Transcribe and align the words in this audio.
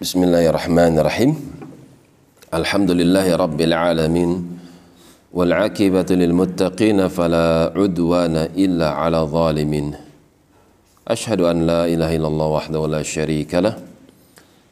بسم 0.00 0.24
الله 0.24 0.48
الرحمن 0.48 0.96
الرحيم 0.96 1.32
الحمد 2.56 2.90
لله 2.90 3.36
رب 3.36 3.60
العالمين 3.60 4.30
والعاقبة 5.28 6.08
للمتقين 6.10 7.08
فلا 7.08 7.76
عدوان 7.76 8.36
إلا 8.56 8.88
على 8.96 9.20
ظالمين 9.28 9.86
أشهد 11.04 11.40
أن 11.40 11.56
لا 11.68 11.84
إله 11.84 12.16
إلا 12.16 12.28
الله 12.32 12.46
وحده 12.48 12.80
لا 12.88 13.02
شريك 13.04 13.52
له 13.60 13.76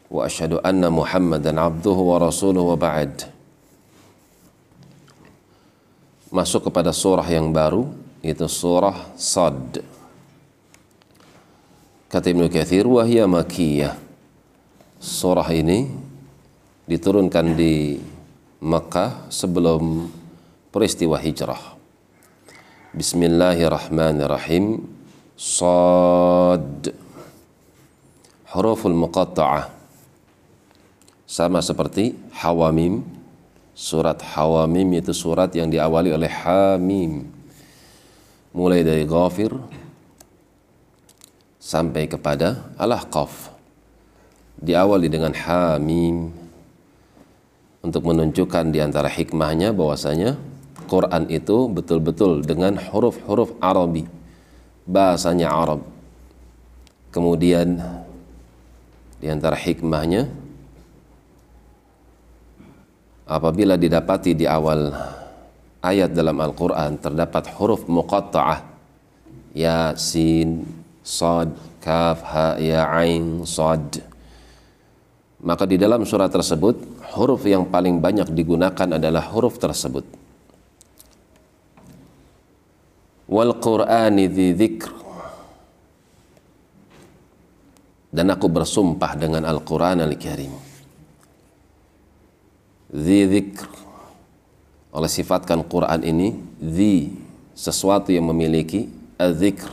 وأشهد 0.09 0.65
أن 0.65 0.89
محمدا 0.89 1.61
عبده 1.61 1.97
ورسوله 2.09 2.61
وبعد 2.73 3.13
masuk 6.33 6.73
kepada 6.73 6.89
surah 6.89 7.29
yang 7.29 7.53
baru 7.53 7.85
yaitu 8.25 8.49
surah 8.49 9.13
Sad. 9.13 9.85
Kata 12.09 12.25
Ibnu 12.33 12.49
Katsir 12.49 12.89
wahya 12.89 13.29
makiyah. 13.29 14.08
Surah 14.99 15.47
ini 15.55 15.87
diturunkan 16.83 17.55
di 17.55 17.95
Makkah 18.59 19.31
sebelum 19.31 20.11
peristiwa 20.75 21.15
hijrah. 21.15 21.79
Bismillahirrahmanirrahim. 22.91 24.83
Sad. 25.39 26.91
Huruful 28.51 28.91
muqatta'ah. 28.91 29.71
Sama 31.23 31.63
seperti 31.63 32.19
Hawamim. 32.35 32.99
Surat 33.71 34.19
Hawamim 34.19 34.99
itu 34.99 35.15
surat 35.15 35.55
yang 35.55 35.71
diawali 35.71 36.11
oleh 36.11 36.27
Hamim. 36.27 37.23
Mulai 38.51 38.83
dari 38.83 39.07
Ghafir 39.07 39.55
sampai 41.55 42.11
kepada 42.11 42.75
Al-Ahqaf. 42.75 43.58
Diawali 44.59 45.07
dengan 45.07 45.31
Hamim. 45.31 46.35
Untuk 47.79 48.03
menunjukkan 48.03 48.75
di 48.75 48.83
antara 48.83 49.07
hikmahnya 49.07 49.71
bahwasanya 49.71 50.35
Quran 50.91 51.31
itu 51.31 51.71
betul-betul 51.71 52.43
dengan 52.43 52.75
huruf-huruf 52.75 53.55
Arabi, 53.63 54.03
bahasanya 54.83 55.47
Arab. 55.47 55.85
Kemudian 57.15 57.79
di 59.23 59.31
antara 59.31 59.55
hikmahnya 59.55 60.27
apabila 63.29 63.79
didapati 63.79 64.35
di 64.35 64.43
awal 64.43 64.91
ayat 65.79 66.11
dalam 66.11 66.35
Al-Quran 66.35 66.99
terdapat 66.99 67.47
huruf 67.55 67.87
muqatta'ah. 67.87 68.59
Ya 69.55 69.95
sin 69.95 70.67
sad 70.99 71.55
kaf 71.79 72.21
ha 72.27 72.59
ya 72.59 72.85
ain 72.91 73.47
sad 73.47 74.03
maka 75.39 75.63
di 75.63 75.79
dalam 75.79 76.03
surat 76.03 76.27
tersebut 76.27 76.75
huruf 77.15 77.47
yang 77.47 77.67
paling 77.67 78.03
banyak 78.03 78.27
digunakan 78.35 78.99
adalah 78.99 79.23
huruf 79.31 79.55
tersebut. 79.55 80.03
Wal 83.29 83.53
dan 88.09 88.25
aku 88.33 88.49
bersumpah 88.49 89.13
dengan 89.13 89.45
Al-Quran 89.45 90.01
Al-Karim. 90.01 90.53
Oleh 94.89 95.11
sifatkan 95.13 95.61
Quran 95.69 96.01
ini 96.01 96.33
dzi 96.57 97.13
sesuatu 97.53 98.09
yang 98.09 98.25
memiliki 98.33 98.89
dzikr 99.21 99.69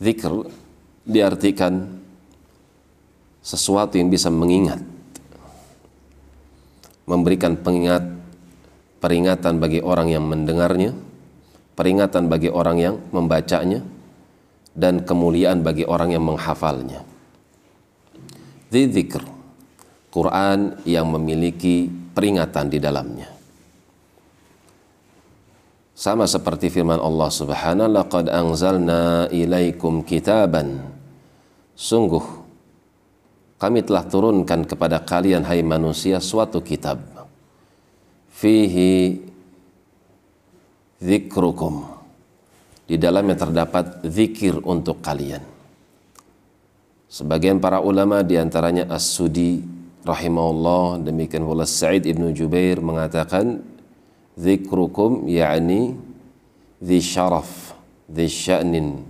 dzikr 0.00 0.32
diartikan 1.04 2.00
sesuatu 3.40 3.96
yang 3.96 4.12
bisa 4.12 4.28
mengingat 4.28 4.80
memberikan 7.08 7.58
pengingat 7.58 8.04
peringatan 9.02 9.58
bagi 9.58 9.80
orang 9.82 10.12
yang 10.12 10.24
mendengarnya 10.28 10.92
peringatan 11.74 12.28
bagi 12.28 12.52
orang 12.52 12.76
yang 12.76 12.94
membacanya 13.10 13.80
dan 14.76 15.02
kemuliaan 15.02 15.64
bagi 15.64 15.82
orang 15.88 16.14
yang 16.14 16.22
menghafalnya 16.22 17.02
dzikr 18.70 19.40
Quran 20.10 20.82
yang 20.82 21.06
memiliki 21.06 21.86
peringatan 21.86 22.66
di 22.66 22.78
dalamnya. 22.82 23.30
Sama 25.94 26.26
seperti 26.26 26.72
firman 26.72 26.98
Allah 26.98 27.30
Subhanahu 27.30 27.92
laqad 27.92 28.26
anzalna 28.32 29.30
ilaikum 29.30 30.02
kitaban. 30.02 30.82
Sungguh 31.76 32.39
kami 33.60 33.84
telah 33.84 34.08
turunkan 34.08 34.64
kepada 34.64 35.04
kalian 35.04 35.44
hai 35.44 35.60
manusia 35.60 36.16
suatu 36.16 36.64
kitab. 36.64 36.96
Fihi 38.32 39.20
zikrukum. 40.96 41.84
Di 42.88 42.96
dalamnya 42.96 43.36
terdapat 43.36 44.00
zikir 44.08 44.64
untuk 44.64 45.04
kalian. 45.04 45.44
Sebagian 47.10 47.60
para 47.60 47.84
ulama 47.84 48.24
di 48.24 48.40
antaranya 48.40 48.88
As-Sudi 48.88 49.60
rahimahullah 50.08 51.04
demikian 51.04 51.44
pula 51.44 51.68
Sa'id 51.68 52.08
ibnu 52.08 52.32
Jubair 52.32 52.80
mengatakan 52.80 53.60
zikrukum 54.40 55.28
yakni 55.28 56.00
zi 56.80 56.98
syaraf 57.02 57.76
zi 58.08 58.26
sya'nin 58.26 59.04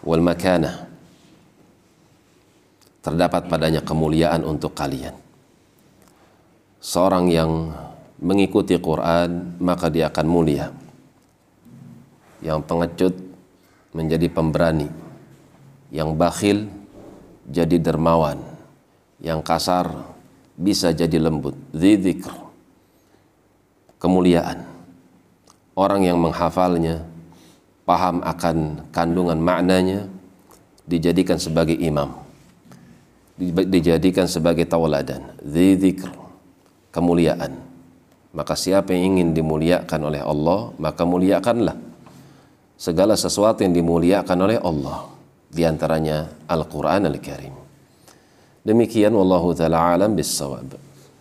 wal 0.00 0.24
makanah 0.24 0.91
terdapat 3.02 3.50
padanya 3.50 3.82
kemuliaan 3.82 4.46
untuk 4.46 4.72
kalian. 4.78 5.12
Seorang 6.78 7.26
yang 7.28 7.74
mengikuti 8.22 8.78
Quran 8.78 9.58
maka 9.58 9.90
dia 9.90 10.08
akan 10.08 10.26
mulia. 10.26 10.70
Yang 12.42 12.58
pengecut 12.66 13.14
menjadi 13.94 14.26
pemberani. 14.30 14.88
Yang 15.90 16.10
bakhil 16.14 16.58
jadi 17.50 17.76
dermawan. 17.82 18.38
Yang 19.18 19.40
kasar 19.46 19.86
bisa 20.54 20.94
jadi 20.94 21.18
lembut. 21.18 21.58
Dzikr 21.74 22.34
kemuliaan. 23.98 24.62
Orang 25.74 26.02
yang 26.06 26.18
menghafalnya 26.18 27.06
paham 27.86 28.22
akan 28.22 28.86
kandungan 28.94 29.38
maknanya 29.38 30.06
dijadikan 30.86 31.38
sebagai 31.38 31.78
imam 31.78 32.22
dijadikan 33.50 34.30
sebagai 34.30 34.68
tauladan 34.70 35.34
dzikr 35.42 36.12
kemuliaan. 36.94 37.58
Maka 38.32 38.54
siapa 38.56 38.94
yang 38.94 39.16
ingin 39.18 39.34
dimuliakan 39.34 40.00
oleh 40.08 40.22
Allah 40.22 40.70
maka 40.78 41.02
muliakanlah. 41.02 41.76
Segala 42.78 43.18
sesuatu 43.18 43.66
yang 43.66 43.74
dimuliakan 43.74 44.38
oleh 44.42 44.58
Allah 44.62 45.10
di 45.50 45.62
antaranya 45.66 46.30
Al-Quran 46.46 47.10
Al-Karim. 47.10 47.54
Demikian 48.62 49.12
wallahu 49.12 49.52
taala 49.52 49.98
alam 49.98 50.14
bisawab. 50.14 50.91